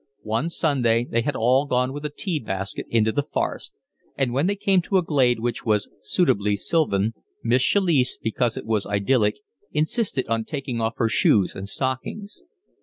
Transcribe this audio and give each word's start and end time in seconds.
One 0.23 0.49
Sunday 0.49 1.05
they 1.05 1.21
had 1.21 1.35
all 1.35 1.67
gone 1.67 1.93
with 1.93 2.03
a 2.05 2.09
tea 2.09 2.39
basket 2.39 2.87
into 2.89 3.11
the 3.11 3.21
forest, 3.21 3.71
and 4.17 4.33
when 4.33 4.47
they 4.47 4.55
came 4.55 4.81
to 4.81 4.97
a 4.97 5.03
glade 5.03 5.39
which 5.39 5.63
was 5.63 5.89
suitably 6.01 6.57
sylvan, 6.57 7.13
Miss 7.43 7.61
Chalice, 7.61 8.17
because 8.19 8.57
it 8.57 8.65
was 8.65 8.87
idyllic, 8.87 9.35
insisted 9.71 10.25
on 10.25 10.43
taking 10.43 10.81
off 10.81 10.93
her 10.97 11.07
shoes 11.07 11.53
and 11.53 11.69
stockings. 11.69 12.41